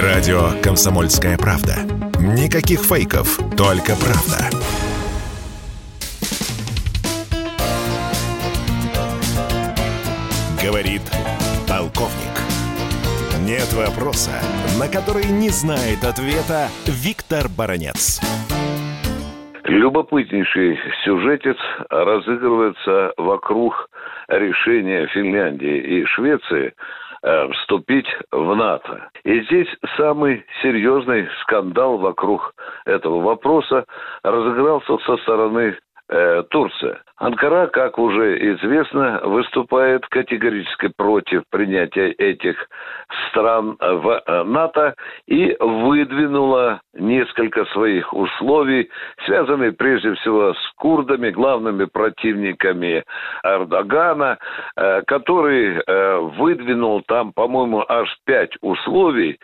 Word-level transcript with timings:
Радио 0.00 0.58
«Комсомольская 0.62 1.36
правда». 1.36 1.74
Никаких 2.18 2.80
фейков, 2.80 3.36
только 3.58 3.92
правда. 4.00 4.48
Говорит 10.64 11.02
полковник. 11.68 12.32
Нет 13.44 13.70
вопроса, 13.74 14.40
на 14.80 14.88
который 14.88 15.26
не 15.26 15.50
знает 15.50 16.04
ответа 16.04 16.68
Виктор 16.86 17.50
Баранец. 17.54 18.18
Любопытнейший 19.64 20.78
сюжетец 21.04 21.58
разыгрывается 21.90 23.12
вокруг 23.18 23.90
решения 24.28 25.06
Финляндии 25.08 26.00
и 26.00 26.06
Швеции 26.06 26.72
вступить 27.52 28.06
в 28.32 28.54
НАТО. 28.56 29.10
И 29.24 29.40
здесь 29.42 29.68
самый 29.96 30.44
серьезный 30.60 31.28
скандал 31.42 31.98
вокруг 31.98 32.54
этого 32.84 33.22
вопроса 33.22 33.84
разыгрался 34.24 34.98
со 34.98 35.16
стороны 35.18 35.78
э, 36.08 36.42
Турции. 36.50 36.98
Анкара, 37.22 37.68
как 37.68 38.00
уже 38.00 38.36
известно, 38.54 39.20
выступает 39.22 40.04
категорически 40.08 40.88
против 40.96 41.44
принятия 41.50 42.10
этих 42.10 42.56
стран 43.28 43.76
в 43.78 44.22
э, 44.26 44.42
НАТО 44.42 44.96
и 45.28 45.56
выдвинула 45.60 46.80
несколько 46.94 47.64
своих 47.66 48.12
условий, 48.12 48.90
связанных 49.24 49.76
прежде 49.76 50.14
всего 50.14 50.52
с 50.54 50.72
курдами, 50.74 51.30
главными 51.30 51.84
противниками 51.84 53.04
Эрдогана, 53.44 54.38
э, 54.74 55.02
который 55.02 55.76
э, 55.76 56.18
выдвинул 56.38 57.02
там, 57.06 57.32
по-моему, 57.32 57.84
аж 57.88 58.08
пять 58.24 58.56
условий, 58.62 59.38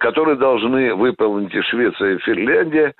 которые 0.00 0.36
должны 0.36 0.94
выполнить 0.94 1.54
и 1.54 1.62
Швеция, 1.62 2.16
и 2.16 2.18
Финляндия. 2.18 2.94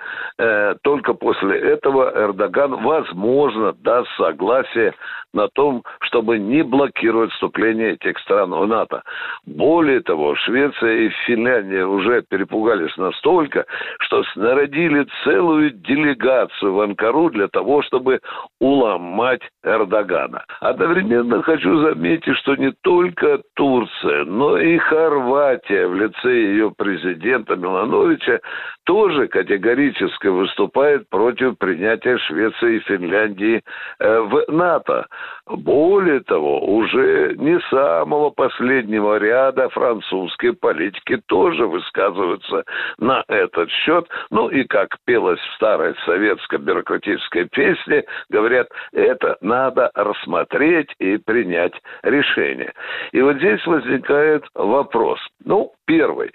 Только 0.83 1.15
после 1.15 1.59
этого 1.59 2.12
Эрдоган, 2.15 2.83
возможно, 2.83 3.73
даст 3.73 4.06
согласие 4.17 4.95
на 5.37 5.49
том, 5.49 5.83
чтобы 6.01 6.39
не 6.39 6.62
блокировать 6.62 7.31
вступление 7.33 7.93
этих 7.93 8.19
стран 8.21 8.51
в 8.53 8.67
НАТО. 8.67 9.03
Более 9.45 10.01
того, 10.01 10.35
Швеция 10.37 11.07
и 11.07 11.09
Финляндия 11.27 11.85
уже 11.85 12.23
перепугались 12.23 12.97
настолько, 12.97 13.67
что 14.01 14.25
снародили 14.33 15.07
целую 15.25 15.71
делегацию 15.71 16.73
в 16.73 16.81
Анкару 16.81 17.31
для 17.31 17.49
того, 17.49 17.83
чтобы 17.83 18.21
уломать 18.61 19.43
Эрдогана. 19.62 20.45
Одновременно 20.61 21.43
хочу 21.43 21.79
заметить, 21.81 22.37
что 22.39 22.57
не 22.57 22.73
только 22.83 23.41
Турция, 23.55 24.25
но 24.25 24.59
и 24.59 24.79
Хорватия 24.79 25.87
в 25.87 25.95
лице 25.95 26.31
ее 26.31 26.73
президента 26.77 27.57
Милановича 27.57 28.41
тоже 28.84 29.29
категорически 29.29 30.29
выступает 30.29 31.09
против 31.11 31.59
принятия 31.59 32.17
Швеции 32.19 32.77
и 32.77 32.81
Финляндии 32.81 33.62
в 33.99 34.45
НАТО. 34.49 35.07
Более 35.47 36.21
того, 36.21 36.61
уже 36.61 37.35
не 37.37 37.61
самого 37.71 38.31
последнего 38.31 39.19
ряда 39.19 39.69
французские 39.71 40.53
политики 40.55 41.21
тоже 41.27 41.67
высказываются 41.67 42.65
на 42.99 43.25
этот 43.29 43.71
счет. 43.71 44.07
Ну 44.31 44.49
и 44.49 44.65
как 44.65 44.97
пелось 45.05 45.41
в 45.41 45.55
старой 45.55 45.95
советской 46.05 46.59
бюрократической 46.59 47.45
песне, 47.45 48.05
говорят, 48.29 48.69
это 48.93 49.37
надо 49.41 49.91
рассмотреть 49.95 50.91
и 50.99 51.17
принять 51.19 51.75
решение. 52.03 52.73
И 53.13 53.21
вот 53.21 53.37
здесь 53.37 53.65
возникает 53.67 54.45
вопрос. 54.55 55.21
Ну, 55.45 55.73
первый. 55.87 56.33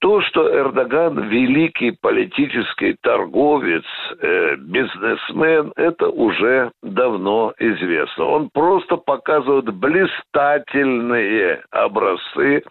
То, 0.00 0.20
что 0.22 0.48
Эрдоган 0.48 1.28
великий 1.28 1.90
политический 1.90 2.96
торговец, 3.02 3.84
э, 4.20 4.54
бизнесмен, 4.56 5.72
это 5.74 6.08
уже 6.08 6.70
давно 6.84 7.52
известно. 7.58 8.24
Он 8.26 8.48
просто 8.50 8.96
показывает 8.96 9.74
блистательные 9.74 11.64
образцы 11.72 12.62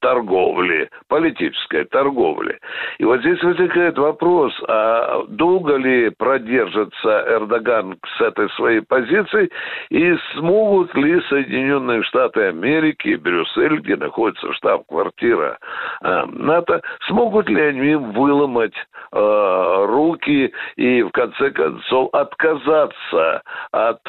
торговли, 0.00 0.88
политической 1.08 1.84
торговли. 1.84 2.58
И 2.98 3.04
вот 3.04 3.20
здесь 3.20 3.42
возникает 3.42 3.98
вопрос, 3.98 4.52
а 4.68 5.24
долго 5.28 5.76
ли 5.76 6.10
продержится 6.10 7.24
Эрдоган 7.28 7.98
с 8.16 8.20
этой 8.20 8.48
своей 8.50 8.80
позицией, 8.80 9.50
и 9.90 10.16
смогут 10.34 10.94
ли 10.94 11.20
Соединенные 11.28 12.02
Штаты 12.02 12.42
Америки, 12.48 13.16
Брюссель, 13.16 13.78
где 13.78 13.96
находится 13.96 14.52
штаб-квартира 14.54 15.58
э, 16.02 16.24
НАТО, 16.26 16.82
смогут 17.06 17.48
ли 17.48 17.60
они 17.60 17.94
выломать 17.94 18.74
э, 19.12 19.84
руки 19.86 20.52
и, 20.76 21.02
в 21.02 21.10
конце 21.10 21.50
концов, 21.50 22.10
отказаться 22.12 23.42
от 23.72 24.00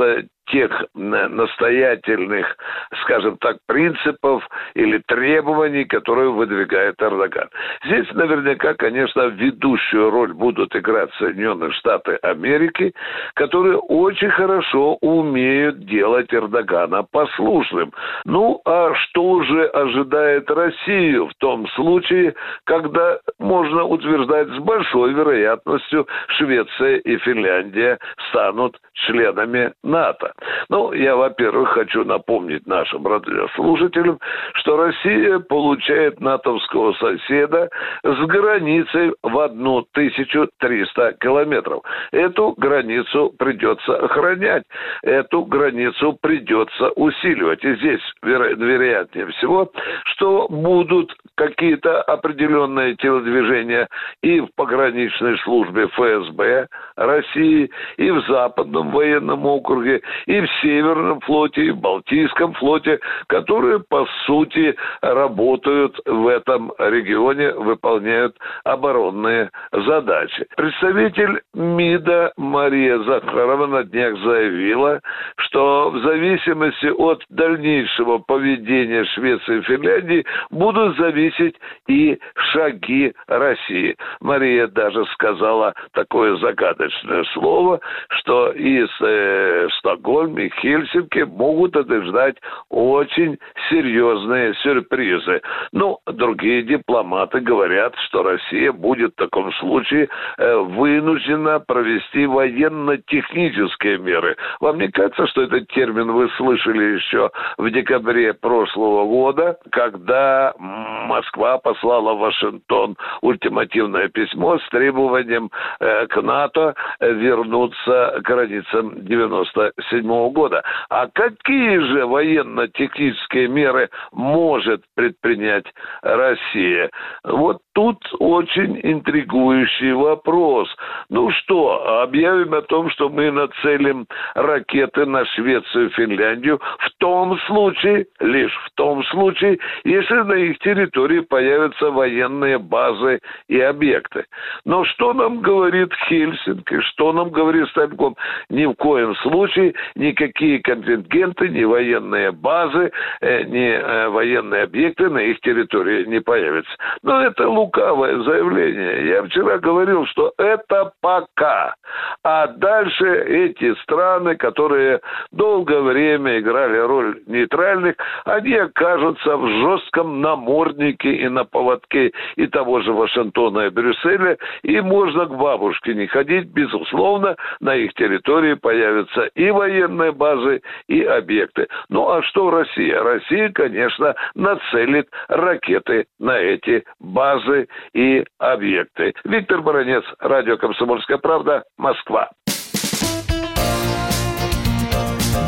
тех 0.49 0.71
настоятельных, 0.93 2.57
скажем 3.03 3.37
так, 3.37 3.57
принципов 3.67 4.47
или 4.73 4.99
требований, 5.07 5.85
которые 5.85 6.31
выдвигает 6.31 6.95
Эрдоган. 7.01 7.49
Здесь 7.85 8.11
наверняка, 8.13 8.73
конечно, 8.73 9.27
ведущую 9.27 10.09
роль 10.09 10.33
будут 10.33 10.75
играть 10.75 11.09
Соединенные 11.17 11.71
Штаты 11.71 12.15
Америки, 12.21 12.93
которые 13.35 13.77
очень 13.77 14.29
хорошо 14.29 14.95
умеют 15.01 15.85
делать 15.85 16.33
Эрдогана 16.33 17.03
послушным. 17.03 17.93
Ну, 18.25 18.61
а 18.65 18.93
что 18.95 19.43
же 19.43 19.65
ожидает 19.65 20.49
Россию 20.49 21.27
в 21.27 21.33
том 21.35 21.67
случае, 21.69 22.35
когда 22.65 23.19
можно 23.39 23.83
утверждать 23.83 24.47
с 24.49 24.57
большой 24.59 25.13
вероятностью 25.13 26.07
Швеция 26.37 26.97
и 26.97 27.17
Финляндия 27.17 27.97
станут 28.29 28.77
членами 28.93 29.73
НАТО? 29.83 30.33
Ну, 30.69 30.93
я, 30.93 31.15
во-первых, 31.15 31.69
хочу 31.69 32.03
напомнить 32.03 32.65
нашим 32.67 33.05
радиослушателям, 33.05 34.19
что 34.53 34.77
Россия 34.77 35.39
получает 35.39 36.19
натовского 36.19 36.93
соседа 36.93 37.69
с 38.03 38.25
границей 38.25 39.13
в 39.21 39.37
1300 39.37 41.13
километров. 41.19 41.83
Эту 42.11 42.53
границу 42.57 43.33
придется 43.37 43.97
охранять, 43.97 44.63
эту 45.03 45.45
границу 45.45 46.17
придется 46.21 46.89
усиливать. 46.91 47.63
И 47.63 47.75
здесь, 47.75 48.01
веро- 48.23 48.55
вероятнее 48.55 49.27
всего, 49.27 49.71
что 50.05 50.47
будут 50.49 51.15
какие-то 51.35 52.01
определенные 52.01 52.95
телодвижения 52.95 53.87
и 54.21 54.41
в 54.41 54.49
пограничной 54.55 55.37
службе 55.39 55.87
ФСБ 55.87 56.67
России, 56.95 57.69
и 57.97 58.11
в 58.11 58.21
Западном 58.27 58.91
военном 58.91 59.45
округе, 59.45 60.01
и 60.29 60.41
в 60.41 60.47
Северном 60.61 61.19
флоте, 61.21 61.65
и 61.65 61.71
в 61.71 61.77
Балтийском 61.77 62.53
флоте, 62.53 62.99
которые, 63.27 63.79
по 63.79 64.07
сути, 64.27 64.75
работают 65.01 65.99
в 66.05 66.27
этом 66.27 66.71
регионе, 66.77 67.51
выполняют 67.53 68.37
оборонные 68.63 69.49
задачи. 69.71 70.45
Представитель 70.55 71.41
МИДа 71.55 72.33
Мария 72.37 72.99
Захарова 72.99 73.65
на 73.65 73.83
днях 73.85 74.19
заявила, 74.19 75.01
что 75.37 75.89
в 75.89 75.99
зависимости 76.03 76.87
от 76.95 77.23
дальнейшего 77.29 78.19
поведения 78.19 79.05
Швеции 79.05 79.57
и 79.57 79.61
Финляндии 79.63 80.25
будут 80.51 80.95
зависеть 80.97 81.55
и 81.87 82.19
шаги 82.51 83.13
России. 83.25 83.95
Мария 84.21 84.67
даже 84.67 85.03
сказала 85.13 85.73
такое 85.93 86.35
загадочное 86.37 87.23
слово, 87.33 87.79
что 88.09 88.51
из 88.51 88.89
э, 89.01 89.67
Стокгольма 89.79 90.18
и 90.27 90.49
Хельсинки 90.61 91.19
могут 91.19 91.75
ожидать 91.75 92.35
очень 92.69 93.37
серьезные 93.69 94.53
сюрпризы. 94.55 95.41
Ну, 95.71 95.99
другие 96.05 96.63
дипломаты 96.63 97.39
говорят, 97.39 97.93
что 98.07 98.23
Россия 98.23 98.71
будет 98.71 99.13
в 99.13 99.15
таком 99.15 99.51
случае 99.53 100.09
э, 100.37 100.55
вынуждена 100.57 101.59
провести 101.59 102.25
военно-технические 102.25 103.97
меры. 103.97 104.35
Вам 104.59 104.79
не 104.79 104.89
кажется, 104.89 105.27
что 105.27 105.43
этот 105.43 105.67
термин 105.69 106.11
вы 106.11 106.29
слышали 106.37 106.95
еще 106.95 107.31
в 107.57 107.69
декабре 107.69 108.33
прошлого 108.33 109.05
года, 109.05 109.57
когда 109.71 110.53
Москва 110.57 111.57
послала 111.57 112.13
в 112.13 112.19
Вашингтон 112.19 112.95
ультимативное 113.21 114.09
письмо 114.09 114.59
с 114.59 114.69
требованием 114.69 115.49
э, 115.79 116.07
к 116.07 116.21
НАТО 116.21 116.75
вернуться 116.99 118.19
к 118.19 118.25
границам 118.25 119.05
97 119.05 120.08
-го 120.09 120.29
года. 120.31 120.63
А 120.89 121.07
какие 121.07 121.77
же 121.79 122.05
военно-технические 122.05 123.47
меры 123.47 123.89
может 124.11 124.83
предпринять 124.95 125.65
Россия? 126.01 126.89
Вот 127.23 127.59
тут 127.73 127.97
очень 128.19 128.79
интригующий 128.83 129.93
вопрос. 129.93 130.67
Ну 131.09 131.31
что, 131.31 132.01
объявим 132.01 132.53
о 132.53 132.61
том, 132.61 132.89
что 132.89 133.09
мы 133.09 133.31
нацелим 133.31 134.05
ракеты 134.35 135.05
на 135.05 135.25
Швецию 135.25 135.89
Финляндию 135.91 136.59
в 136.79 136.89
том 136.99 137.37
случае, 137.47 138.07
лишь 138.19 138.55
в 138.65 138.71
том 138.75 139.03
случае, 139.05 139.59
если 139.83 140.15
на 140.15 140.33
их 140.33 140.59
территории 140.59 141.21
появятся 141.21 141.91
военные 141.91 142.57
базы 142.57 143.19
и 143.47 143.59
объекты. 143.59 144.25
Но 144.65 144.85
что 144.85 145.13
нам 145.13 145.41
говорит 145.41 145.93
Хельсинки, 146.07 146.81
что 146.81 147.13
нам 147.13 147.29
говорит 147.29 147.67
Стальком? 147.69 148.15
Ни 148.49 148.65
в 148.65 148.73
коем 148.73 149.15
случае 149.17 149.73
никакие 149.95 150.59
контингенты, 150.59 151.49
ни 151.49 151.63
военные 151.63 152.31
базы, 152.31 152.91
э, 153.21 153.43
ни 153.43 153.69
э, 153.71 154.09
военные 154.09 154.63
объекты 154.63 155.09
на 155.09 155.19
их 155.19 155.39
территории 155.41 156.05
не 156.05 156.19
появятся. 156.19 156.71
Но 157.03 157.21
это 157.21 157.47
лукавое 157.47 158.21
заявление. 158.23 159.07
Я 159.09 159.23
вчера 159.23 159.57
говорил, 159.57 160.05
что 160.07 160.33
это 160.37 160.91
пока. 161.01 161.75
А 162.23 162.47
дальше 162.47 163.05
эти 163.05 163.73
страны, 163.81 164.35
которые 164.35 164.99
долгое 165.31 165.81
время 165.81 166.39
играли 166.39 166.77
роль 166.77 167.21
нейтральных, 167.27 167.95
они 168.25 168.53
окажутся 168.55 169.37
в 169.37 169.47
жестком 169.47 170.21
наморднике 170.21 171.11
и 171.11 171.29
на 171.29 171.45
поводке 171.45 172.11
и 172.35 172.47
того 172.47 172.81
же 172.81 172.93
Вашингтона 172.93 173.67
и 173.67 173.69
Брюсселя, 173.69 174.37
и 174.63 174.79
можно 174.81 175.25
к 175.25 175.35
бабушке 175.35 175.93
не 175.93 176.07
ходить, 176.07 176.47
безусловно, 176.47 177.35
на 177.59 177.75
их 177.75 177.93
территории 177.93 178.53
появятся 178.55 179.29
и 179.35 179.49
военные 179.79 180.11
базы, 180.11 180.61
и 180.87 181.01
объекты. 181.03 181.67
Ну 181.89 182.09
а 182.09 182.21
что 182.23 182.49
Россия? 182.49 183.01
Россия, 183.01 183.49
конечно, 183.49 184.13
нацелит 184.35 185.07
ракеты 185.27 186.05
на 186.19 186.37
эти 186.37 186.83
базы 186.99 187.67
и 187.93 188.23
объекты. 188.37 189.13
Виктор 189.23 189.61
Баранец, 189.61 190.03
Радио 190.19 190.57
«Комсомольская 190.57 191.17
правда», 191.17 191.63
Москва. 191.77 192.29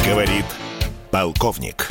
Говорит 0.07 0.45
полковник. 1.11 1.87